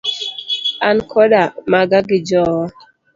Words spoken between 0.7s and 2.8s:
An koda maga gi jowa.